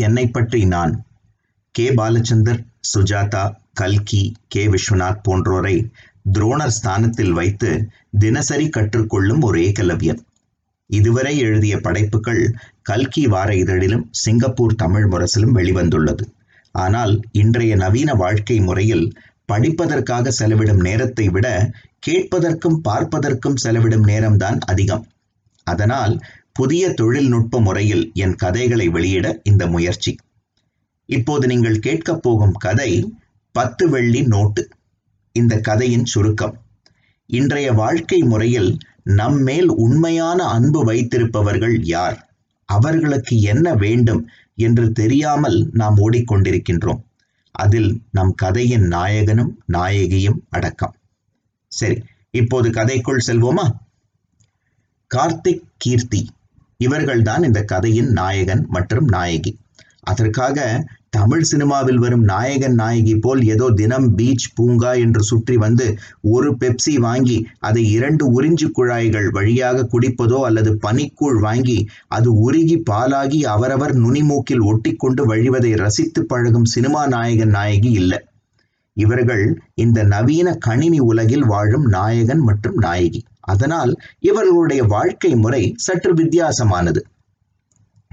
என்னை 0.00 0.24
பற்றி 0.26 0.60
நான். 0.66 0.94
கே. 1.74 1.86
பாலச்சந்தர் 1.90 2.60
சுஜாதா 2.90 3.44
கல்கி 3.72 4.22
கே. 4.48 4.62
விஸ்வநாத் 4.66 5.22
போன்றோரை 5.28 5.76
துரோணர் 6.32 6.74
ஸ்தானத்தில் 6.78 7.32
வைத்து 7.32 7.70
தினசரி 8.18 8.66
கற்றுக்கொள்ளும் 8.68 9.40
ஒரு 9.40 9.58
ஏகலவ்யன் 9.60 10.20
இதுவரை 10.90 11.32
எழுதிய 11.38 11.74
படைப்புகள் 11.80 12.42
கல்கி 12.82 13.24
வார 13.26 13.50
இதழிலும் 13.54 14.06
சிங்கப்பூர் 14.24 14.74
தமிழ் 14.74 15.06
முரசிலும் 15.12 15.54
வெளிவந்துள்ளது. 15.54 16.24
ஆனால் 16.74 17.12
இன்றைய 17.32 17.72
நவீன 17.76 18.10
வாழ்க்கை 18.14 18.56
முறையில் 18.60 19.06
படிப்பதற்காக 19.48 20.32
செலவிடும் 20.38 20.80
நேரத்தை 20.80 21.26
விட 21.28 21.46
கேட்பதற்கும் 22.06 22.78
பார்ப்பதற்கும் 22.88 23.60
செலவிடும் 23.64 24.04
நேரம்தான் 24.06 24.58
அதிகம். 24.66 25.04
அதனால் 25.66 26.14
புதிய 26.60 26.92
தொழில்நுட்ப 26.92 27.60
முறையில் 27.60 28.10
என் 28.14 28.34
கதைகளை 28.34 28.88
வெளியிட 28.88 29.40
இந்த 29.44 29.66
முயற்சி. 29.66 30.16
இப்போது 31.06 31.46
நீங்கள் 31.46 31.78
கேட்கப் 31.78 32.22
போகும் 32.22 32.52
கதை 32.52 33.14
பத்து 33.52 33.88
வெள்ளி 33.88 34.22
நோட்டு. 34.22 34.68
இந்த 35.32 35.60
கதையின் 35.60 36.04
சுருக்கம். 36.04 36.58
இன்றைய 37.26 37.72
வாழ்க்கை 37.72 38.18
முறையில் 38.18 38.78
நம்மேல் 39.02 39.68
உண்மையான 39.68 40.44
அன்பு 40.44 40.84
வைத்திருப்பவர்கள் 40.84 41.80
யார்? 41.82 42.34
அவர்களுக்கு 42.64 43.40
என்ன 43.40 43.74
வேண்டும் 43.74 44.28
என்று 44.54 44.92
தெரியாமல் 44.92 45.70
நாம் 45.72 45.96
ஓடிக்கொண்டிருக்கின்றோம். 45.96 47.02
அதில் 47.50 48.02
நம் 48.10 48.34
கதையின் 48.34 48.86
நாயகனும் 48.88 49.62
நாயகியும் 49.72 50.38
அடக்கம். 50.50 50.94
சரி 51.68 52.02
இப்போது 52.30 52.70
கதைக்குள் 52.70 53.20
செல்வோமா? 53.26 53.70
கார்த்திக் 55.14 55.64
கீர்த்தி. 55.76 56.28
இவர்கள்தான் 56.80 57.42
இந்த 57.42 57.60
கதையின் 57.64 58.10
நாயகன் 58.12 58.62
மற்றும் 58.68 59.08
நாயகி. 59.08 59.52
அதற்காக 60.00 60.58
தமிழ் 61.10 61.42
சினிமாவில் 61.42 61.98
வரும் 61.98 62.22
நாயகன் 62.22 62.74
நாயகி 62.74 63.14
போல் 63.16 63.40
ஏதோ 63.44 63.66
தினம் 63.70 64.06
பீச் 64.14 64.46
பூங்கா 64.54 64.92
என்று 65.04 65.22
சுற்றி 65.22 65.56
வந்து 65.56 65.86
ஒரு 66.34 66.50
பெப்சி 66.60 66.94
வாங்கி 66.98 67.36
அதை 67.58 67.82
இரண்டு 67.90 68.24
உறிஞ்சு 68.36 68.66
குழாய்கள் 68.70 69.28
வழியாக 69.30 69.86
குடிப்பதோ 69.92 70.38
அல்லது 70.48 70.72
பனிக்கூழ் 70.82 71.38
வாங்கி 71.38 71.78
அது 72.08 72.30
உருகி 72.40 72.76
பாலாகி 72.90 73.40
அவரவர் 73.54 73.94
நுனிமூக்கில் 73.96 74.64
ஒட்டிக்கொண்டு 74.70 75.24
வழிவதை 75.32 75.72
ரசித்து 75.76 76.22
பழகும் 76.26 76.70
சினிமா 76.74 77.06
நாயகன் 77.06 77.54
நாயகி 77.58 77.92
இல்லை. 77.92 78.20
இவர்கள் 78.96 79.44
இந்த 79.74 79.98
நவீன 80.04 80.48
கணினி 80.58 81.00
உலகில் 81.10 81.44
வாழும் 81.44 81.86
நாயகன் 81.88 82.42
மற்றும் 82.42 82.78
நாயகி. 82.78 83.20
அதனால் 83.54 83.92
இவர்களுடைய 84.20 84.82
வாழ்க்கை 84.84 85.32
முறை 85.34 85.62
சற்று 85.76 86.12
வித்தியாசமானது. 86.14 87.02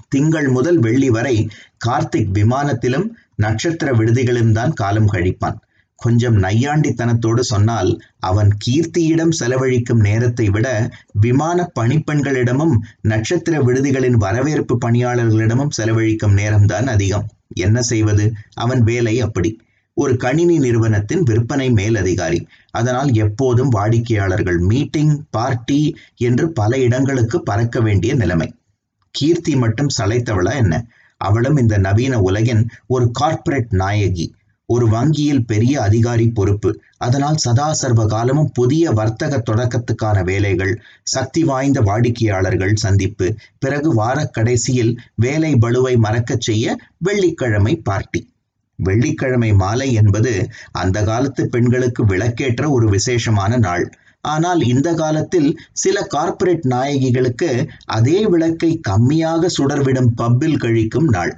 திங்கள் 0.10 0.50
முதல் 0.50 0.80
வெள்ளி 0.80 1.10
வரை 1.10 1.38
கார்த்திக் 1.86 2.34
விமானத்திலும் 2.34 3.08
நட்சத்திர 3.36 3.92
விடுதிகளிலும் 3.92 4.52
தான் 4.52 4.74
காலம் 4.74 5.12
கழிப்பான். 5.12 5.58
கொஞ்சம் 6.00 6.38
நையாண்டித்தனத்தோடு 6.44 7.40
சொன்னால் 7.40 7.92
அவன் 8.20 8.50
கீர்த்தியிடம் 8.66 9.34
செலவழிக்கும் 9.40 10.02
நேரத்தை 10.02 10.46
விட 10.50 10.68
விமான 11.14 11.72
பணிப்பெண்களிடமும் 11.80 12.76
நட்சத்திர 13.02 13.58
விடுதிகளின் 13.60 14.18
வரவேற்பு 14.26 14.76
பணியாளர்களிடமும் 14.86 15.76
செலவழிக்கும் 15.78 16.38
நேரம்தான் 16.38 16.88
அதிகம். 16.88 17.26
என்ன 17.56 17.82
செய்வது? 17.82 18.26
அவன் 18.56 18.84
வேலை 18.84 19.16
அப்படி. 19.22 19.52
ஒரு 20.00 20.18
கணினி 20.18 20.58
நிறுவனத்தின் 20.58 21.24
விற்பனை 21.24 21.68
மேலதிகாரி. 21.72 22.40
அதனால் 22.72 23.14
எப்போதும் 23.14 23.70
வாடிக்கையாளர்கள் 23.70 24.58
மீட்டிங் 24.58 25.14
பார்ட்டி 25.30 25.96
என்று 26.16 26.52
பல 26.52 26.78
இடங்களுக்கு 26.78 27.44
பறக்க 27.44 27.82
வேண்டிய 27.82 28.14
நிலைமை. 28.14 28.54
கீர்த்தி 29.12 29.56
மட்டும் 29.56 29.94
சளைத்தவளா 29.98 30.56
என்ன? 30.56 30.86
அவளும் 31.18 31.58
இந்த 31.58 31.78
நவீன 31.78 32.22
உலகின் 32.22 32.70
ஒரு 32.88 33.12
கார்ப்பரேட் 33.12 33.74
நாயகி. 33.74 34.28
ஒரு 34.70 34.86
வங்கியில் 34.90 35.46
பெரிய 35.46 35.82
அதிகாரி 35.82 36.30
பொறுப்பு. 36.30 36.70
அதனால் 36.98 37.38
சதா 37.38 37.74
சர்வ 37.74 38.06
காலமும் 38.06 38.52
புதிய 38.54 38.92
வர்த்தக 38.92 39.44
தொடக்கத்துக்கான 39.50 40.24
வேலைகள் 40.24 40.74
சக்தி 41.04 41.44
வாய்ந்த 41.44 41.82
வாடிக்கையாளர்கள் 41.82 42.76
சந்திப்பு 42.76 43.28
பிறகு 43.60 43.94
வார 43.94 44.26
கடைசியில் 44.26 44.94
வேலை 45.16 45.54
பளுவை 45.54 45.98
மறக்கச் 45.98 46.42
செய்ய 46.42 46.76
வெள்ளிக்கிழமை 46.98 47.76
பார்ட்டி. 47.76 48.22
வெள்ளிக்கிழமை 48.78 49.54
மாலை 49.54 49.94
என்பது 49.94 50.34
அந்த 50.72 51.04
காலத்து 51.04 51.50
பெண்களுக்கு 51.50 52.06
விளக்கேற்ற 52.06 52.70
ஒரு 52.70 52.90
விசேஷமான 52.90 53.58
நாள். 53.58 53.86
ஆனால் 54.22 54.62
இந்த 54.64 54.94
காலத்தில் 54.94 55.50
சில 55.74 55.98
கார்ப்பரேட் 56.02 56.66
நாயகிகளுக்கு 56.68 57.50
அதே 57.86 58.26
விளக்கை 58.26 58.80
கம்மியாக 58.90 59.50
சுடர்விடும் 59.58 60.14
பப்பில் 60.22 60.62
கழிக்கும் 60.64 61.10
நாள். 61.10 61.34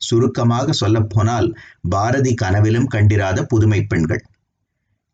சுருக்கமாக 0.00 0.72
சொல்லப்போனால் 0.72 1.48
பாரதி 1.88 2.34
கனவிலும் 2.34 2.86
கண்டிராத 2.86 3.44
புதுமை 3.44 3.82
பெண்கள். 3.82 4.22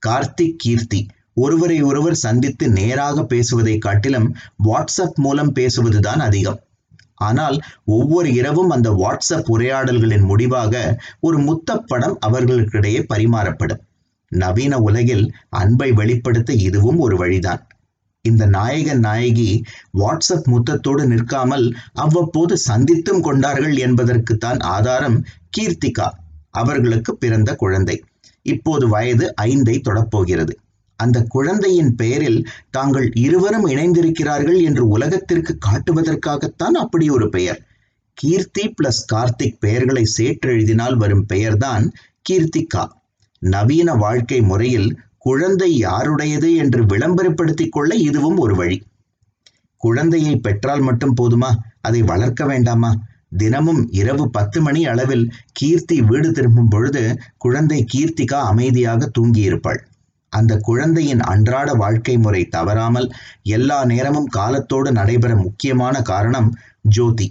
கார்த்திக் 0.03 0.57
கீர்த்தி 0.57 1.01
ஒருவரை 1.35 1.83
ஒருவர் 1.83 2.15
சந்தித்து 2.15 2.65
நேராக 2.69 3.25
பேசுவதை 3.25 3.79
காட்டிலும் 3.79 4.29
வாட்ஸ்அப் 4.65 5.19
மூலம் 5.25 5.53
பேசுவதுதான் 5.55 6.23
அதிகம். 6.29 6.59
ஆனால் 7.21 7.57
ஒவ்வொரு 7.85 8.29
இரவும் 8.33 8.71
அந்த 8.71 8.91
வாட்ஸ்அப் 9.03 9.49
உரையாடல்களின் 9.49 10.27
முடிவாக 10.31 10.75
ஒரு 11.21 11.39
முத்தப்படம் 11.41 12.17
அவர்களுக்கிடையே 12.27 13.01
பரிமாறப்படும். 13.15 13.83
நவீன 14.33 14.75
உலகில் 14.79 15.25
அன்பை 15.49 15.91
வெளிப்படுத்த 15.93 16.51
இதுவும் 16.67 16.99
ஒரு 16.99 17.17
வழிதான். 17.17 17.63
இந்த 18.25 18.45
நாயகன் 18.47 18.99
நாயகி 18.99 19.51
வாட்ஸ்அப் 19.99 20.49
முத்தத்தோடு 20.53 21.05
நிற்காமல் 21.07 21.67
அவ்வப்போது 21.95 22.57
சந்தித்தும் 22.69 23.21
கொண்டார்கள் 23.21 23.77
என்பதற்குத்தான் 23.77 24.61
ஆதாரம் 24.75 25.19
கீர்த்திகா 25.57 26.09
அவர்களுக்கு 26.51 27.13
பிறந்த 27.17 27.51
குழந்தை. 27.55 27.97
இப்போது 28.47 28.85
வயது 28.89 29.27
ஐந்தை 29.43 29.77
தொடப்போகிறது. 29.89 30.55
அந்த 31.03 31.19
குழந்தையின் 31.29 31.93
பெயரில் 31.95 32.41
தாங்கள் 32.71 33.09
இருவரும் 33.25 33.67
இணைந்திருக்கிறார்கள் 33.67 34.59
என்று 34.63 34.85
உலகத்திற்கு 34.89 35.53
காட்டுவதற்காகத்தான் 35.67 36.77
அப்படி 36.85 37.07
ஒரு 37.11 37.29
பெயர். 37.29 37.61
கீர்த்தி 38.19 38.65
பிளஸ் 38.69 39.05
கார்த்திக் 39.13 39.61
பெயர்களை 39.61 40.05
சேற்றெழுதினால் 40.19 40.97
வரும் 40.97 41.27
பெயர்தான் 41.27 41.85
கீர்த்திகா. 42.25 42.85
நவீன 43.43 43.95
வாழ்க்கை 43.95 44.41
முறையில் 44.41 44.89
குழந்தை 45.19 45.71
யாருடையது 45.77 46.51
என்று 46.55 46.81
விளம்பரப்படுத்திக் 46.85 47.73
கொள்ள 47.73 47.95
இதுவும் 48.09 48.37
ஒரு 48.37 48.55
வழி. 48.55 48.79
குழந்தையை 49.81 50.35
பெற்றால் 50.37 50.81
மட்டும் 50.81 51.15
போதுமா? 51.21 51.51
அதை 51.81 52.01
வளர்க்க 52.03 52.45
வேண்டாமா? 52.47 52.91
தினமும் 53.37 53.83
இரவு 53.93 54.25
பத்து 54.31 54.59
மணி 54.61 54.81
அளவில் 54.87 55.25
கீர்த்தி 55.53 55.97
வீடு 56.03 56.29
திரும்பும் 56.33 56.69
பொழுது 56.69 57.03
குழந்தை 57.39 57.79
கீர்த்திகா 57.93 58.41
அமைதியாக 58.53 59.11
தூங்கியிருப்பாள். 59.19 59.81
அந்த 60.33 60.53
குழந்தையின் 60.59 61.23
அன்றாட 61.33 61.69
வாழ்க்கை 61.75 62.15
முறை 62.19 62.43
தவறாமல் 62.49 63.09
எல்லா 63.49 63.79
நேரமும் 63.85 64.29
காலத்தோடு 64.29 64.91
நடைபெற 64.93 65.33
முக்கியமான 65.37 66.03
காரணம் 66.03 66.51
ஜோதி. 66.97 67.29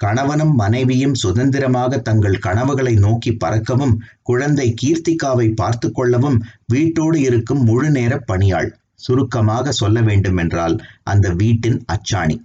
கணவனும் 0.00 0.54
மனைவியும் 0.54 1.14
சுதந்திரமாக 1.14 1.98
தங்கள் 1.98 2.38
கனவுகளை 2.38 2.94
நோக்கி 2.96 3.30
பறக்கவும் 3.34 3.94
குழந்தை 4.22 4.66
கீர்த்திகாவை 4.82 5.46
பார்த்து 5.54 5.88
கொள்ளவும் 5.92 6.38
வீட்டோடு 6.66 7.20
இருக்கும் 7.20 7.62
முழு 7.64 7.90
நேர 7.90 8.18
பணியாள். 8.30 8.68
சுருக்கமாக 8.94 9.72
சொல்ல 9.72 10.00
வேண்டும் 10.00 10.36
என்றால் 10.36 10.76
அந்த 11.04 11.26
வீட்டின் 11.34 11.78
அச்சாணி. 11.86 12.36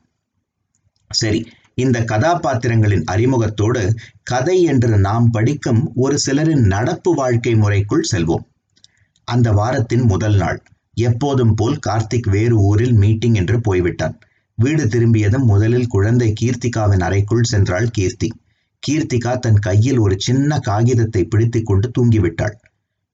சரி 1.10 1.42
இந்த 1.76 1.98
கதாபாத்திரங்களின் 2.04 3.06
அறிமுகத்தோடு 3.06 3.84
கதை 4.24 4.58
என்று 4.64 4.98
நாம் 5.00 5.28
படிக்கும் 5.30 5.82
ஒரு 5.96 6.16
சிலரின் 6.26 6.66
நடப்பு 6.66 7.12
வாழ்க்கை 7.14 7.54
முறைக்குள் 7.56 8.10
செல்வோம். 8.12 8.46
அந்த 9.34 9.50
வாரத்தின் 9.52 10.06
முதல் 10.06 10.36
நாள். 10.36 10.60
எப்போதும் 10.98 11.54
போல் 11.54 11.82
கார்த்திக் 11.88 12.30
வேறு 12.30 12.56
ஊரில் 12.62 12.96
மீட்டிங் 12.96 13.34
என்று 13.34 13.58
போய்விட்டான். 13.62 14.16
வீடு 14.58 14.84
திரும்பியதும் 14.88 15.46
முதலில் 15.46 15.88
குழந்தை 15.88 16.30
கீர்த்திகாவின் 16.42 17.04
அறைக்குள் 17.08 17.50
சென்றாள் 17.52 17.88
கீர்த்தி. 17.92 18.30
கீர்த்திகா 18.84 19.34
தன் 19.40 19.60
கையில் 19.60 19.98
ஒரு 19.98 20.16
சின்ன 20.18 20.60
காகிதத்தை 20.60 21.22
பிடித்துக் 21.24 21.66
கொண்டு 21.66 21.88
தூங்கிவிட்டாள். 21.98 22.56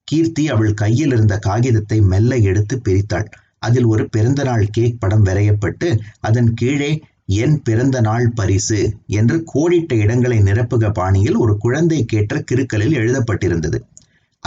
கீர்த்தி 0.08 0.44
அவள் 0.50 0.74
கையில் 0.74 1.12
இருந்த 1.12 1.36
காகிதத்தை 1.38 1.98
மெல்ல 2.12 2.36
எடுத்து 2.50 2.76
பிரித்தாள். 2.86 3.28
அதில் 3.60 3.86
ஒரு 3.86 4.04
பிறந்த 4.10 4.42
நாள் 4.44 4.66
கேக் 4.72 5.00
படம் 5.00 5.26
வரையப்பட்டு 5.26 5.88
அதன் 6.20 6.52
கீழே 6.54 6.92
என் 7.38 7.56
பிறந்த 7.62 7.98
நாள் 8.02 8.28
பரிசு 8.36 8.80
என்று 9.12 9.38
கோடிட்ட 9.54 9.94
இடங்களை 10.04 10.38
நிரப்புக 10.40 10.92
பாணியில் 10.92 11.38
ஒரு 11.38 11.54
குழந்தை 11.58 12.00
கேட்ட 12.06 12.44
கிறுக்கலில் 12.52 12.98
எழுதப்பட்டிருந்தது. 13.00 13.80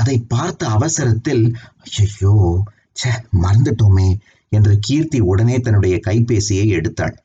அதை 0.00 0.17
பார்த்த 0.29 0.69
அவசரத்தில் 0.69 1.44
ஐயோ 1.99 2.35
ச்சே 2.97 3.12
மறந்துட்டோமே 3.43 4.08
என்று 4.52 4.73
கீர்த்தி 4.81 5.19
உடனே 5.20 5.56
தன்னுடைய 5.61 5.97
கைபேசியை 6.06 6.64
எடுத்தாள். 6.76 7.17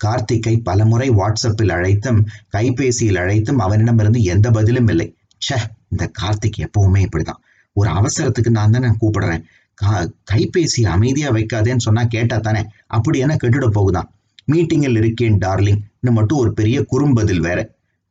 கார்த்திக்கை 0.00 0.54
பலமுறை 0.62 1.08
வாட்ஸ்அப்பில் 1.10 1.72
அழைத்தும் 1.72 2.20
கைபேசியில் 2.56 3.18
அழைத்தும் 3.18 3.58
அவனிடமிருந்து 3.58 4.22
எந்த 4.22 4.50
பதிலும் 4.50 4.88
இல்லை. 4.88 5.08
ச்சே 5.42 5.58
இந்த 5.88 6.04
கார்த்திக் 6.20 6.62
எப்பவுமே 6.66 7.02
இப்படிதான். 7.06 7.40
ஒரு 7.76 7.90
அவசரத்துக்கு 7.90 8.50
நான் 8.50 8.70
தானே 8.70 8.90
கூப்பிடுறேன். 9.00 9.44
கா 9.78 9.92
கைபேசி 10.32 10.82
அமைதியா 10.86 11.30
வைக்காதேன்னு 11.30 11.86
சொன்னா 11.86 12.02
கேட்டா 12.04 12.36
தானே 12.38 12.62
அப்படி 12.86 13.18
என்ன 13.18 13.34
கெட்டுட 13.34 13.68
போகுதான். 13.68 14.10
மீட்டிங்கில் 14.52 14.96
இருக்கேன் 14.96 15.38
டார்லிங். 15.38 15.80
மட்டும் 16.00 16.38
ஒரு 16.38 16.50
பெரிய 16.52 16.78
குறும்பதில் 16.82 17.40
வேற. 17.40 17.60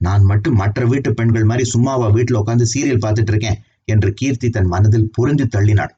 நான் 0.02 0.24
மட்டும் 0.24 0.56
மற்ற 0.56 0.86
வீட்டு 0.86 1.10
பெண்கள் 1.14 1.44
மாதிரி 1.44 1.66
சும்மாவா 1.70 2.08
வீட்டில் 2.12 2.40
உட்காந்து 2.40 2.66
சீரியல் 2.74 3.04
பார்த்துட்டு 3.04 3.32
இருக்கேன். 3.34 3.60
என்று 3.86 4.14
கீர்த்தி 4.14 4.50
தன் 4.50 4.66
மனதில் 4.66 5.10
புரிந்து 5.12 5.48
தள்ளினாள். 5.58 5.94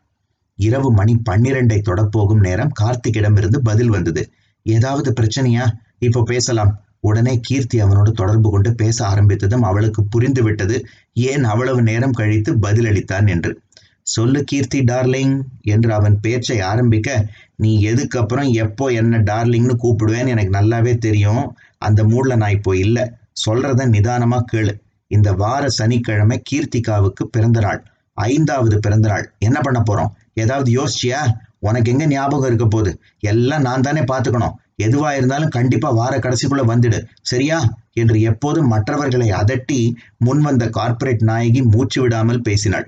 இரவு 0.56 0.92
மணி 0.92 1.14
பன்னிரண்டை 1.30 1.78
தொடப்போகும் 1.82 2.40
நேரம் 2.40 2.72
கார்த்திக்கிடமிருந்து 2.82 3.58
பதில் 3.58 3.90
வந்தது. 3.90 4.30
ஏதாவது 4.64 5.14
பிரச்சனையா? 5.22 5.66
இப்போ 6.00 6.24
பேசலாம். 6.24 6.84
உடனே 7.00 7.40
கீர்த்தி 7.42 7.80
அவனோடு 7.80 8.12
தொடர்பு 8.12 8.52
கொண்டு 8.52 8.76
பேச 8.76 8.98
ஆரம்பித்ததும் 9.08 9.62
அவளுக்கு 9.62 10.04
புரிந்து 10.04 10.44
விட்டது. 10.44 10.86
ஏன் 11.14 11.44
அவ்வளவு 11.44 11.82
நேரம் 11.82 12.12
கழித்து 12.12 12.56
பதிலளித்தான் 12.56 13.30
என்று. 13.30 13.62
சொல்லு 14.02 14.44
கீர்த்தி 14.44 14.80
டார்லிங் 14.82 15.42
என்று 15.62 15.94
அவன் 15.94 16.20
பேச்சை 16.20 16.62
ஆரம்பிக்க 16.62 17.28
நீ 17.56 17.88
எதுக்கப்புறம் 17.88 18.52
எப்போ 18.52 18.88
என்ன 18.88 19.18
டார்லிங்னு 19.18 19.76
கூப்பிடுவேன்னு 19.84 20.28
எனக்கு 20.28 20.58
நல்லாவே 20.60 20.98
தெரியும். 20.98 21.56
அந்த 21.78 22.04
மூடில் 22.04 22.36
நான் 22.36 22.52
இப்போ 22.52 22.78
இல்லை. 22.78 23.12
சொல்றத 23.46 23.88
நிதானமாக 23.88 24.46
கேளு. 24.52 24.74
இந்த 25.08 25.34
வார 25.34 25.70
சனிக்கிழமை 25.70 26.42
கீர்த்திகாவுக்கு 26.52 27.24
பிறந்தநாள் 27.32 27.82
ஐந்தாவது 28.18 28.80
பிறந்தநாள். 28.80 29.32
என்ன 29.40 29.62
பண்ண 29.62 29.84
போறோம்? 29.90 30.12
ஏதாவது 30.34 30.70
யோசிச்சியா? 30.72 31.22
உனக்கு 31.60 31.92
எங்க 31.92 32.06
ஞாபகம் 32.06 32.46
இருக்க 32.46 32.66
போகுது? 32.66 33.00
எல்லாம் 33.20 33.62
நான் 33.62 33.82
தானே 33.82 34.02
பார்த்துக்கணும். 34.02 34.56
எதுவா 34.84 35.16
இருந்தாலும் 35.16 35.50
கண்டிப்பா 35.50 35.90
வார 35.90 36.18
கடைசிக்குள்ள 36.18 36.64
வந்துடு. 36.68 37.06
சரியா? 37.22 37.76
என்று 37.94 38.22
எப்போதும் 38.22 38.68
மற்றவர்களை 38.68 39.32
அதட்டி 39.32 39.94
முன்வந்த 40.26 40.70
கார்ப்பரேட் 40.70 41.22
நாயகி 41.22 41.62
மூச்சு 41.62 42.02
விடாமல் 42.02 42.42
பேசினாள். 42.42 42.88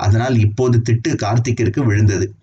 அதனால் 0.00 0.38
இப்போது 0.38 0.82
திட்டு 0.88 1.08
கார்த்திக்கிற்கு 1.08 1.80
விழுந்தது. 1.84 2.34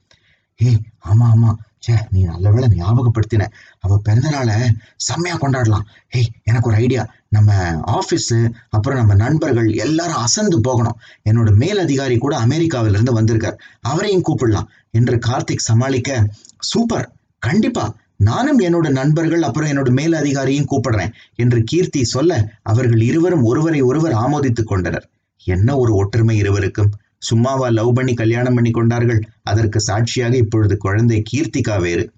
ஏ 0.64 0.72
ஆமா 1.08 1.26
ஆமா. 1.36 1.52
சே 1.84 1.94
நீ 2.12 2.24
நல்ல 2.24 2.52
வேளை 2.52 2.68
ஞாபகப்படுத்தின. 2.70 3.48
அவ 3.80 3.98
பிறந்த 3.98 4.30
நாளை 4.30 4.54
செம்மையா 4.96 5.38
கொண்டாடலாம். 5.38 5.86
ஏய் 6.12 6.32
எனக்கு 6.44 6.70
ஒரு 6.70 6.78
ஐடியா. 6.78 7.14
நம்ம 7.30 7.54
ஆஃபீஸு 7.88 8.38
அப்புறம் 8.70 8.98
நம்ம 8.98 9.14
நண்பர்கள் 9.14 9.74
எல்லாரும் 9.74 10.16
அசந்து 10.16 10.62
போகணும். 10.62 10.98
என்னோட 11.30 11.56
மேல் 11.56 11.80
அதிகாரி 11.80 12.18
கூட 12.18 12.40
அமெரிக்காவிலிருந்து 12.46 13.12
வந்திருக்கார். 13.12 13.60
அவரையும் 13.82 14.24
கூப்பிடலாம் 14.24 14.68
என்று 14.92 15.20
கார்த்திக் 15.28 15.66
சமாளிக்க 15.70 16.28
சூப்பர். 16.60 17.12
கண்டிப்பா. 17.40 17.96
நானும் 18.16 18.60
என்னோட 18.60 18.90
நண்பர்கள் 18.90 19.42
அப்புறம் 19.42 19.70
என்னோட 19.70 19.90
மேல் 19.90 20.14
அதிகாரியும் 20.14 20.70
கூப்பிடுறேன் 20.72 21.14
என்று 21.36 21.64
கீர்த்தி 21.64 22.04
சொல்ல 22.04 22.50
அவர்கள் 22.62 23.02
இருவரும் 23.02 23.44
ஒருவரை 23.44 23.82
ஒருவர் 23.82 24.14
ஆமோதித்துக் 24.14 24.72
கொண்டனர். 24.72 25.10
என்ன 25.44 25.78
ஒரு 25.78 25.96
ஒற்றுமை 25.96 26.38
இருவருக்கும். 26.38 26.92
சும்மாவா 27.24 27.70
லவ் 27.70 27.94
பண்ணி 27.94 28.14
கல்யாணம் 28.14 28.54
பண்ணி 28.54 28.72
கொண்டார்கள். 28.72 29.22
அதற்கு 29.44 29.80
சாட்சியாக 29.80 30.36
இப்பொழுது 30.36 30.78
குழந்தை 30.78 31.24
கீர்த்திகா 31.32 31.82
வேறு. 31.82 32.12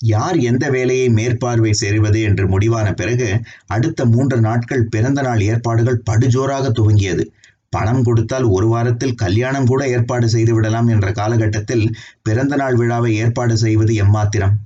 யார் 0.00 0.36
எந்த 0.36 0.70
வேலையை 0.70 1.08
மேற்பார்வை 1.08 1.72
செய்வது 1.72 2.20
என்று 2.20 2.48
முடிவான 2.48 2.92
பிறகு 2.92 3.40
அடுத்த 3.66 4.04
மூன்று 4.04 4.40
நாட்கள் 4.40 4.88
பிறந்த 4.88 5.22
நாள் 5.22 5.40
ஏற்பாடுகள் 5.40 6.02
படுஜோராக 6.10 6.72
துவங்கியது. 6.78 7.24
பணம் 7.68 8.02
கொடுத்தால் 8.02 8.42
ஒரு 8.42 8.66
வாரத்தில் 8.66 9.14
கல்யாணம் 9.14 9.66
கூட 9.66 9.88
ஏற்பாடு 9.88 10.28
செய்து 10.28 10.54
விடலாம் 10.54 10.88
என்ற 10.88 11.12
காலகட்டத்தில் 11.12 11.94
பிறந்த 12.22 12.56
நாள் 12.56 12.74
விழாவை 12.74 13.14
ஏற்பாடு 13.14 13.56
செய்வது 13.56 13.94
எம்மாத்திரம். 13.94 14.56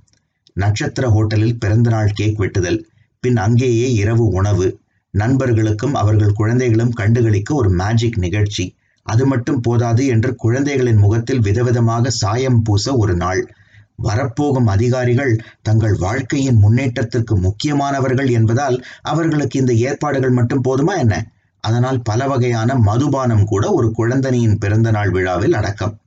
நட்சத்திர 0.52 1.08
ஹோட்டலில் 1.08 1.58
பிறந்த 1.58 1.90
நாள் 1.90 2.10
கேக் 2.14 2.40
வெட்டுதல். 2.40 2.82
பின் 3.20 3.36
அங்கேயே 3.36 3.92
இரவு 3.92 4.26
உணவு. 4.28 4.80
நண்பர்களுக்கும் 5.10 5.94
அவர்கள் 5.94 6.32
குழந்தைகளும் 6.32 6.92
கண்டுகளிக்க 6.98 7.52
ஒரு 7.52 7.70
மேஜிக் 7.70 8.18
நிகழ்ச்சி. 8.18 8.75
அது 9.06 9.26
மட்டும் 9.26 9.60
போதாது 9.60 10.06
என்று 10.06 10.34
குழந்தைகளின் 10.34 10.96
முகத்தில் 10.96 11.40
விதவிதமாக 11.40 12.08
சாயம் 12.08 12.62
பூச 12.62 12.96
ஒரு 12.96 13.16
நாள். 13.16 13.54
வரப்போகும் 13.96 14.66
அதிகாரிகள் 14.66 15.40
தங்கள் 15.62 15.94
வாழ்க்கையின் 15.98 16.56
முன்னேற்றத்திற்கு 16.56 17.36
முக்கியமானவர்கள் 17.36 18.30
என்பதால் 18.30 18.84
அவர்களுக்கு 19.02 19.60
இந்த 19.60 19.72
ஏற்பாடுகள் 19.72 20.30
மட்டும் 20.30 20.64
போதுமா 20.68 20.96
என்ன? 20.98 21.30
அதனால் 21.60 22.02
பல 22.02 22.26
வகையான 22.26 22.74
மதுபானம் 22.74 23.44
கூட 23.44 23.72
ஒரு 23.72 23.94
குழந்தனியின் 23.98 24.58
பிறந்த 24.58 24.90
நாள் 24.90 25.10
விழாவில் 25.10 25.52
அடக்கம். 25.52 25.98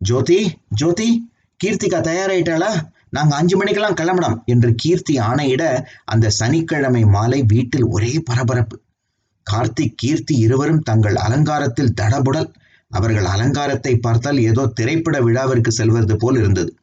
ஜோதி 0.00 0.58
ஜோதி 0.68 1.30
கீர்த்திகா 1.64 2.00
தயாராயிட்டாளா? 2.00 2.72
நாங்க 3.08 3.36
அஞ்சு 3.36 3.56
மணிக்கெல்லாம் 3.56 3.98
கிளம்பணும் 4.00 4.44
என்று 4.44 4.74
கீர்த்தி 4.74 5.18
ஆணையிட 5.18 5.84
அந்த 6.04 6.30
சனிக்கிழமை 6.30 7.04
மாலை 7.04 7.42
வீட்டில் 7.42 7.86
ஒரே 7.86 8.12
பரபரப்பு. 8.24 8.81
கார்த்திக் 9.50 9.96
கீர்த்தி 9.96 10.34
இருவரும் 10.36 10.82
தங்கள் 10.82 11.16
அலங்காரத்தில் 11.16 11.94
தடபுடல். 12.00 12.48
அவர்கள் 12.90 13.24
அலங்காரத்தை 13.24 13.96
பார்த்தால் 13.96 14.38
ஏதோ 14.38 14.66
திரைப்பட 14.66 15.20
விழாவிற்கு 15.20 15.68
செல்வது 15.68 16.16
போல் 16.16 16.36
இருந்தது. 16.36 16.76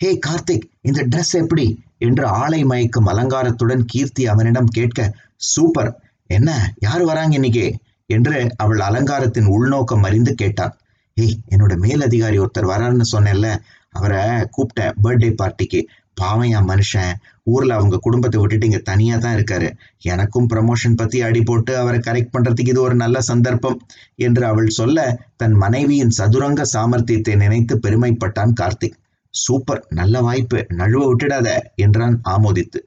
ஹே 0.00 0.18
கார்த்திக் 0.26 0.66
இந்த 0.80 1.06
ட்ரெஸ் 1.06 1.32
எப்படி? 1.32 1.66
என்று 1.98 2.26
ஆளை 2.26 2.64
மயக்கும் 2.64 3.06
அலங்காரத்துடன் 3.06 3.84
கீர்த்தி 3.86 4.26
அவனிடம் 4.26 4.66
கேட்க 4.66 5.00
சூப்பர். 5.36 6.00
என்ன 6.26 6.74
யார் 6.80 7.02
வராங்க 7.02 7.34
இன்னைக்கு? 7.34 7.66
என்று 8.06 8.54
அவள் 8.56 8.78
அலங்காரத்தின் 8.78 9.44
உள்நோக்கம் 9.44 10.02
அறிந்து 10.02 10.34
கேட்டான் 10.34 10.74
ஏய் 11.14 11.36
என்னோட 11.50 11.72
மேலதிகாரி 11.76 12.38
ஒருத்தர் 12.38 12.70
வராருன்னு 12.70 13.06
சொன்னேன்ல 13.12 13.48
அவரை 13.90 14.18
கூப்பிட்டேன் 14.56 14.94
பர்த்டே 15.02 15.30
பார்ட்டிக்கு 15.42 15.80
பாவையா 16.20 16.60
மனுஷன். 16.62 17.12
ஊர்ல 17.42 17.74
அவங்க 17.74 17.96
குடும்பத்தை 17.96 18.40
விட்டுட்டு 18.40 18.66
இங்க 18.66 18.78
தனியா 18.78 19.16
தான் 19.16 19.36
இருக்காரு. 19.36 19.68
எனக்கும் 20.02 20.48
ப்ரமோஷன் 20.48 20.96
பத்தி 20.96 21.22
அடி 21.22 21.42
போட்டு 21.42 21.76
அவரை 21.76 21.98
கரெக்ட் 21.98 22.32
பண்றதுக்கு 22.32 22.68
இது 22.68 22.80
ஒரு 22.80 22.94
நல்ல 22.94 23.20
சந்தர்ப்பம் 23.20 23.78
என்று 24.16 24.46
அவள் 24.46 24.66
சொல்ல 24.66 25.26
தன் 25.36 25.52
மனைவியின் 25.52 26.10
சதுரங்க 26.10 26.62
சாமர்த்தியத்தை 26.72 27.36
நினைத்து 27.36 27.76
பெருமைப்பட்டான் 27.76 28.56
கார்த்திக். 28.60 28.98
சூப்பர் 29.34 29.86
நல்ல 29.88 30.20
வாய்ப்பு. 30.20 30.66
நழுவ 30.68 31.02
விட்டுடாத 31.10 31.58
என்றான் 31.74 32.20
ஆமோதித்து. 32.24 32.80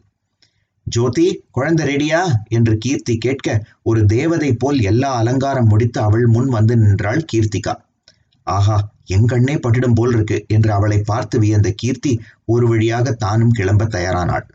ஜோதி 0.88 1.46
குழந்தை 1.52 1.96
ரெடியா? 1.96 2.20
என்று 2.48 2.78
கீர்த்தி 2.78 3.18
கேட்க 3.18 3.64
ஒரு 3.84 4.06
தேவதை 4.06 4.54
போல் 4.54 4.82
எல்லா 4.82 5.16
அலங்காரம் 5.16 5.68
முடித்து 5.68 6.02
அவள் 6.02 6.26
முன் 6.26 6.50
வந்து 6.50 6.78
நின்றாள் 6.78 7.26
கீர்த்திகா. 7.34 7.74
ஆஹா 8.48 8.78
என் 9.06 9.26
கண்ணே 9.26 9.56
பட்டிடம் 9.58 9.94
போல் 9.94 10.14
இருக்கு 10.14 10.46
என்று 10.48 10.72
அவளை 10.72 11.00
பார்த்து 11.02 11.40
வியந்த 11.40 11.70
கீர்த்தி 11.76 12.14
ஒரு 12.46 12.68
வழியாக 12.68 13.12
தானும் 13.12 13.52
கிளம்ப 13.52 13.86
தயாரானாள். 13.86 14.46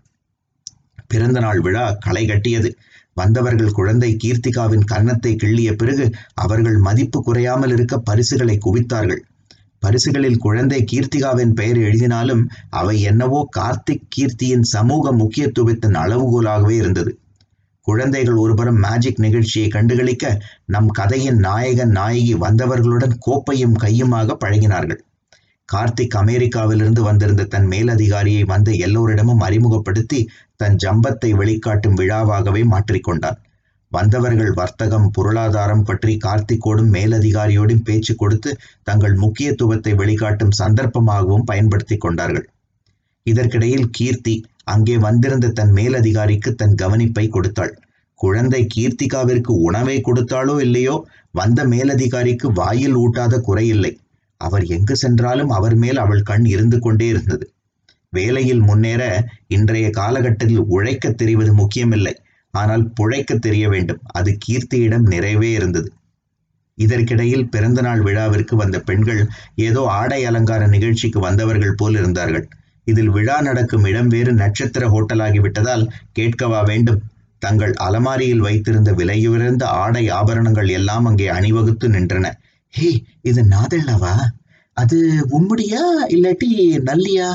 பிறந்த 1.07 1.41
நாள் 1.41 1.61
விழா 1.61 1.85
களை 2.01 2.27
கட்டியது. 2.27 2.71
வந்தவர்கள் 3.15 3.73
குழந்தை 3.73 4.11
கீர்த்திகாவின் 4.25 4.85
கன்னத்தை 4.85 5.37
கிள்ளிய 5.37 5.71
பிறகு 5.77 6.05
அவர்கள் 6.35 6.79
மதிப்பு 6.79 7.19
குறையாமல் 7.23 7.71
இருக்க 7.71 7.95
பரிசுகளை 7.99 8.59
குவித்தார்கள். 8.67 9.23
பரிசுகளில் 9.79 10.39
குழந்தை 10.39 10.85
கீர்த்திகாவின் 10.93 11.55
பெயர் 11.55 11.79
எழுதினாலும் 11.79 12.43
அவை 12.71 13.03
என்னவோ 13.03 13.41
கார்த்திக் 13.57 14.09
கீர்த்தியின் 14.09 14.63
சமூக 14.63 15.13
முக்கியத்துவத்தின் 15.13 15.97
அளவுகோலாகவே 16.03 16.75
இருந்தது. 16.77 17.13
குழந்தைகள் 17.87 18.35
ஒருபுறம் 18.35 18.79
மேஜிக் 18.79 19.21
நிகழ்ச்சியை 19.21 19.69
கண்டுகளிக்க 19.69 20.25
நம் 20.65 20.89
கதையின் 20.89 21.39
நாயகன் 21.39 21.91
நாயகி 21.91 22.35
வந்தவர்களுடன் 22.35 23.15
கோப்பையும் 23.27 23.79
கையுமாக 23.83 24.37
பழகினார்கள். 24.45 25.01
கார்த்திக் 25.69 26.17
அமெரிக்காவிலிருந்து 26.17 27.03
வந்திருந்த 27.03 27.43
தன் 27.45 27.67
மேலதிகாரியை 27.67 28.45
வந்த 28.45 28.71
எல்லோரிடமும் 28.87 29.41
அறிமுகப்படுத்தி 29.41 30.21
தன் 30.57 30.77
ஜம்பத்தை 30.77 31.31
வெளிக்காட்டும் 31.35 31.99
விழாவாகவே 32.01 32.63
மாற்றிக்கொண்டான். 32.65 33.39
வந்தவர்கள் 33.93 34.53
வர்த்தகம் 34.53 35.11
பொருளாதாரம் 35.11 35.85
பற்றி 35.85 36.13
கார்த்திக்கோடும் 36.25 36.91
மேலதிகாரியோடும் 36.93 37.85
பேச்சு 37.85 38.15
கொடுத்து 38.15 38.51
தங்கள் 38.83 39.15
முக்கியத்துவத்தை 39.15 39.93
வெளிக்காட்டும் 39.95 40.57
சந்தர்ப்பமாகவும் 40.59 41.45
பயன்படுத்தி 41.45 41.97
கொண்டார்கள். 41.97 42.47
இதற்கிடையில் 43.27 43.91
கீர்த்தி 43.91 44.35
அங்கே 44.73 44.97
வந்திருந்த 44.99 45.53
தன் 45.59 45.73
மேலதிகாரிக்கு 45.73 46.51
தன் 46.55 46.75
கவனிப்பை 46.75 47.25
கொடுத்தாள். 47.29 47.73
குழந்தை 48.21 48.63
கீர்த்திகாவிற்கு 48.75 49.53
உணவை 49.69 49.97
கொடுத்தாளோ 50.01 50.55
இல்லையோ 50.61 50.97
வந்த 51.31 51.61
மேலதிகாரிக்கு 51.65 52.47
வாயில் 52.53 52.97
ஊட்டாத 52.97 53.35
குறையில்லை 53.49 53.93
அவர் 54.41 54.65
எங்கு 54.69 54.95
சென்றாலும் 54.97 55.51
அவர் 55.51 55.77
மேல் 55.77 55.99
அவள் 55.99 56.23
கண் 56.23 56.47
இருந்து 56.47 56.79
கொண்டே 56.79 57.07
இருந்தது. 57.07 57.45
வேலையில் 58.13 58.61
முன்னேற 58.61 59.03
இன்றைய 59.47 59.87
காலகட்டத்தில் 59.91 60.67
உழைக்க 60.69 61.11
தெரிவது 61.13 61.53
முக்கியமில்லை. 61.53 62.15
ஆனால் 62.55 62.85
புழைக்க 63.01 63.35
தெரிய 63.39 63.65
வேண்டும். 63.69 64.01
அது 64.11 64.31
கீர்த்தியிடம் 64.47 65.07
நிறைவே 65.07 65.51
இருந்தது. 65.53 65.89
இதற்கிடையில் 66.79 67.49
பிறந்தநாள் 67.49 68.03
விழாவிற்கு 68.03 68.55
வந்த 68.57 68.77
பெண்கள் 68.81 69.23
ஏதோ 69.67 69.83
ஆடை 69.99 70.21
அலங்கார 70.25 70.63
நிகழ்ச்சிக்கு 70.67 71.21
வந்தவர்கள் 71.21 71.79
போல் 71.79 71.97
இருந்தார்கள். 71.97 72.47
இதில் 72.85 73.09
விழா 73.09 73.41
நடக்கும் 73.41 73.85
இடம் 73.85 74.09
வேறு 74.09 74.33
நட்சத்திர 74.33 74.89
ஹோட்டலாகிவிட்டதால் 74.89 75.89
கேட்கவா 76.13 76.65
வேண்டும். 76.65 77.03
தங்கள் 77.39 77.73
அலமாரியில் 77.73 78.39
வைத்திருந்த 78.39 78.93
விலையுயர்ந்த 78.93 79.63
ஆடை 79.63 80.09
ஆபரணங்கள் 80.09 80.69
எல்லாம் 80.69 81.05
அங்கே 81.05 81.29
அணிவகுத்து 81.29 81.89
நின்றன. 81.89 82.33
ஹே 82.71 83.03
இது 83.23 83.43
நாதெல்லாவா? 83.45 84.15
அது 84.73 85.27
உம்முடியா 85.31 85.83
இல்லாட்டி 86.09 86.79
நல்லியா? 86.85 87.35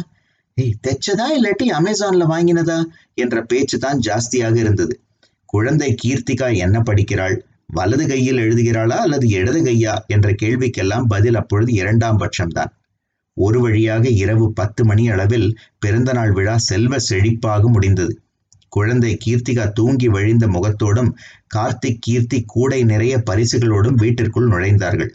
ஏய் 0.55 0.75
தைச்சதா 0.87 1.25
இல்லாட்டி 1.37 1.65
அமேசான்ல 1.69 2.25
வாங்கினதா? 2.25 2.83
என்ற 3.13 3.41
பேச்சு 3.41 3.79
தான் 3.79 3.99
ஜாஸ்தியாக 3.99 4.55
இருந்தது. 4.55 4.99
குழந்தை 5.45 5.95
கீர்த்திகா 6.03 6.55
என்ன 6.55 6.79
படிக்கிறாள்? 6.79 7.35
வலது 7.65 8.07
கையில் 8.07 8.37
எழுதுகிறாளா 8.37 8.97
அல்லது 8.97 9.27
இடது 9.27 9.63
கையா? 9.63 9.97
என்ற 10.07 10.31
கேள்விக்கெல்லாம் 10.31 11.05
பதில் 11.07 11.35
அப்பொழுது 11.35 11.73
இரண்டாம் 11.73 12.19
பட்சம்தான். 12.19 12.71
ஒரு 13.37 13.61
வழியாக 13.61 14.09
இரவு 14.09 14.53
பத்து 14.53 14.85
மணி 14.85 15.09
அளவில் 15.09 15.57
பிறந்தநாள் 15.79 16.31
விழா 16.31 16.57
செல்வ 16.57 16.97
செழிப்பாக 17.09 17.61
முடிந்தது. 17.61 18.19
குழந்தை 18.69 19.17
கீர்த்திகா 19.25 19.71
தூங்கி 19.71 20.07
வழிந்த 20.07 20.47
முகத்தோடும் 20.47 21.11
கார்த்திக் 21.55 21.99
கீர்த்தி 21.99 22.43
கூடை 22.45 22.83
நிறைய 22.83 23.23
பரிசுகளோடும் 23.31 23.93
வீட்டிற்குள் 23.93 24.49
நுழைந்தார்கள். 24.49 25.11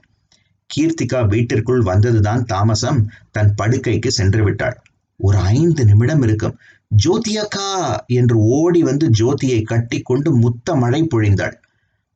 கீர்த்திகா 0.70 1.28
வீட்டிற்குள் 1.28 1.82
வந்ததுதான் 1.82 2.44
தாமசம் 2.44 3.10
தன் 3.30 3.54
படுக்கைக்கு 3.62 4.08
சென்று 4.08 4.42
விட்டாள். 4.44 4.76
ஒரு 5.16 5.38
ஐந்து 5.38 5.84
நிமிடம் 5.84 6.22
இருக்கும். 6.22 6.58
ஜோதியக்கா 7.04 7.96
என்று 8.06 8.36
ஓடி 8.36 8.82
வந்து 8.82 9.10
ஜோதியை 9.10 9.62
கட்டி 9.62 10.00
கொண்டு 10.00 10.38
முத்த 10.38 10.76
மழை 10.76 11.08
பொழிந்தாள். 11.14 11.56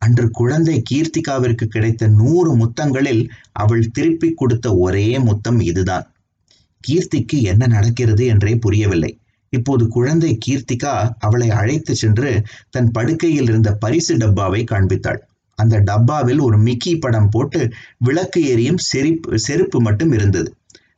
அன்று 0.04 0.26
குழந்தை 0.30 0.76
கீர்த்திகாவிற்கு 0.90 1.64
கிடைத்த 1.64 2.08
நூறு 2.20 2.50
முத்தங்களில் 2.56 3.22
அவள் 3.54 3.84
திருப்பி 3.88 4.30
கொடுத்த 4.32 4.66
ஒரே 4.76 5.06
முத்தம் 5.18 5.60
இதுதான். 5.60 6.06
கீர்த்திக்கு 6.84 7.36
என்ன 7.42 7.66
நடக்கிறது 7.66 8.24
என்றே 8.26 8.54
புரியவில்லை. 8.56 9.12
இப்போது 9.52 9.84
குழந்தை 9.88 10.30
கீர்த்திகா 10.46 10.94
அவளை 11.18 11.48
அழைத்து 11.50 11.92
சென்று 11.94 12.30
தன் 12.70 12.90
படுக்கையில் 12.90 13.48
இருந்த 13.48 13.70
பரிசு 13.74 14.14
டப்பாவை 14.16 14.62
காண்பித்தாள். 14.64 15.20
அந்த 15.58 15.74
டப்பாவில் 15.80 16.40
ஒரு 16.40 16.56
மிக்கி 16.58 16.92
படம் 16.96 17.28
போட்டு 17.28 17.60
விளக்கு 17.98 18.40
எரியும் 18.52 18.80
செரிப்பு 18.90 19.38
செருப்பு 19.38 19.78
மட்டும் 19.82 20.12
இருந்தது. 20.12 20.50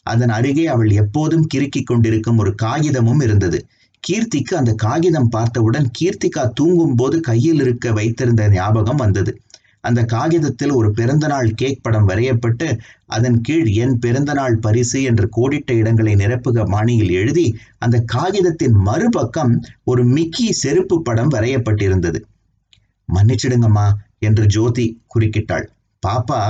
அதன் 0.07 0.29
அருகே 0.29 0.65
அவள் 0.67 0.91
எப்போதும் 1.03 1.47
கிறுக்கிக் 1.55 1.89
கொண்டிருக்கும் 1.91 2.39
ஒரு 2.39 2.53
காகிதமும் 2.63 3.23
இருந்தது. 3.23 3.59
கீர்த்திக்கு 4.05 4.55
அந்த 4.55 4.73
காகிதம் 4.75 5.29
பார்த்தவுடன் 5.29 5.91
கீர்த்திகா 5.99 6.43
தூங்கும் 6.53 6.95
போது 6.95 7.21
கையில் 7.21 7.61
இருக்க 7.61 7.93
வைத்திருந்த 7.93 8.49
ஞாபகம் 8.49 8.97
வந்தது. 8.97 9.33
அந்த 9.81 10.05
காகிதத்தில் 10.05 10.71
ஒரு 10.71 10.89
பிறந்தநாள் 10.91 11.51
கேக் 11.55 11.83
படம் 11.83 12.09
வரையப்பட்டு 12.09 12.79
அதன் 13.07 13.41
கீழ் 13.41 13.69
என் 13.75 13.99
பிறந்தநாள் 13.99 14.57
பரிசு 14.59 15.03
என்று 15.03 15.27
கோடிட்ட 15.37 15.73
இடங்களை 15.73 16.15
நிரப்புக 16.15 16.67
மாணியில் 16.67 17.11
எழுதி 17.11 17.47
அந்த 17.79 18.03
காகிதத்தின் 18.07 18.77
மறுபக்கம் 18.89 19.53
ஒரு 19.85 20.05
மிக்கி 20.05 20.53
செருப்பு 20.53 21.03
படம் 21.03 21.31
வரையப்பட்டிருந்தது. 21.31 22.21
மன்னிச்சிடுங்கம்மா 23.09 23.87
என்று 24.19 24.47
ஜோதி 24.47 24.87
குறுக்கிட்டாள். 25.15 25.67
பாப்பா 26.07 26.41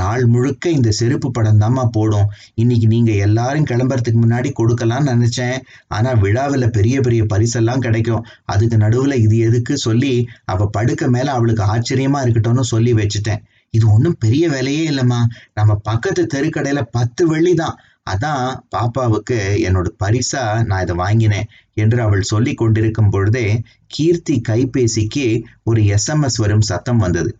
நாள் 0.00 0.24
முழுக்க 0.34 0.70
இந்த 0.76 0.90
செருப்பு 0.98 1.28
படம் 1.36 1.60
தாம்மா 1.62 1.84
போடும். 1.96 2.28
இன்னைக்கு 2.62 2.86
நீங்கள் 2.94 3.22
எல்லாரும் 3.26 3.68
கிளம்புறதுக்கு 3.70 4.20
முன்னாடி 4.24 4.50
கொடுக்கலாம்னு 4.60 5.12
நினச்சேன். 5.14 5.58
ஆனால் 5.96 6.20
விழாவில் 6.24 6.74
பெரிய 6.76 6.96
பெரிய 7.06 7.22
பரிசெல்லாம் 7.32 7.84
கிடைக்கும். 7.86 8.26
அதுக்கு 8.54 8.78
நடுவில் 8.84 9.22
இது 9.24 9.38
எதுக்கு 9.48 9.76
சொல்லி 9.86 10.12
அவள் 10.54 10.74
படுக்க 10.76 11.08
மேலே 11.16 11.32
அவளுக்கு 11.38 11.64
ஆச்சரியமாக 11.74 12.24
இருக்கட்டும்னு 12.26 12.72
சொல்லி 12.74 12.94
வச்சுட்டேன். 13.00 13.42
இது 13.74 13.84
ஒன்றும் 13.94 14.20
பெரிய 14.24 14.44
வேலையே 14.54 14.82
இல்லைம்மா. 14.90 15.20
நம்ம 15.58 15.72
பக்கத்து 15.88 16.22
தெருக்கடையில் 16.34 16.90
பத்து 16.96 17.22
வெள்ளி 17.32 17.54
தான். 17.62 17.76
அதான் 18.12 18.46
பாப்பாவுக்கு 18.74 19.36
என்னோட 19.66 19.88
பரிசா 20.02 20.42
நான் 20.68 20.82
இதை 20.84 20.94
வாங்கினேன் 21.02 21.48
என்று 21.82 21.98
அவள் 22.06 22.28
சொல்லி 22.32 22.52
கொண்டிருக்கும் 22.54 23.10
பொழுதே 23.14 23.46
கீர்த்தி 23.94 24.36
கைபேசிக்கு 24.48 25.24
ஒரு 25.70 25.80
எஸ்எம்எஸ் 25.96 26.38
வரும் 26.42 26.66
சத்தம் 26.70 27.02
வந்தது. 27.04 27.30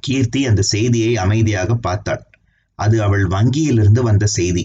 கீர்த்தி 0.00 0.46
அந்த 0.46 0.62
செய்தியை 0.62 1.16
அமைதியாக 1.16 1.74
பார்த்தாள். 1.76 2.22
அது 2.78 3.02
அவள் 3.02 3.24
வங்கியிலிருந்து 3.26 4.02
வந்த 4.02 4.26
செய்தி. 4.26 4.64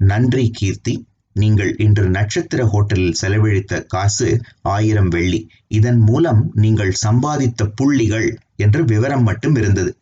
நன்றி 0.00 0.50
கீர்த்தி. 0.50 0.94
நீங்கள் 1.36 1.76
இன்று 1.76 2.04
நட்சத்திர 2.08 2.64
ஹோட்டலில் 2.64 3.18
செலவழித்த 3.20 3.80
காசு 3.84 4.28
ஆயிரம் 4.62 5.08
வெள்ளி. 5.08 5.40
இதன் 5.68 6.00
மூலம் 6.00 6.50
நீங்கள் 6.54 6.92
சம்பாதித்த 7.06 7.66
புள்ளிகள் 7.74 8.28
என்று 8.56 8.84
விவரம் 8.84 9.22
மட்டும் 9.22 9.56
இருந்தது. 9.56 9.92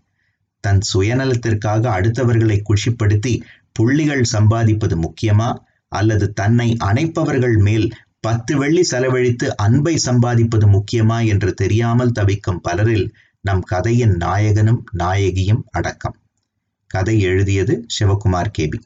தன் 0.64 0.80
சுயநலத்திற்காக 0.92 1.82
அடுத்தவர்களை 1.88 2.58
குஷிப்படுத்தி 2.62 3.34
புள்ளிகள் 3.72 4.24
சம்பாதிப்பது 4.32 4.96
முக்கியமா? 4.96 5.50
அல்லது 5.92 6.32
தன்னை 6.32 6.76
அணைப்பவர்கள் 6.84 7.56
மேல் 7.58 7.86
பத்து 8.20 8.52
வெள்ளி 8.56 8.82
செலவழித்து 8.82 9.56
அன்பை 9.56 9.94
சம்பாதிப்பது 10.06 10.66
முக்கியமா 10.66 11.26
என்று 11.26 11.54
தெரியாமல் 11.54 12.12
தவிக்கும் 12.12 12.60
பலரில் 12.60 13.06
நம் 13.44 13.60
கதையின் 13.60 14.16
நாயகனும் 14.16 14.84
நாயகியும் 14.98 15.62
அடக்கம். 15.70 16.16
கதை 16.86 17.20
எழுதியது 17.20 17.86
சிவகுமார் 17.86 18.50
கேபி 18.58 18.78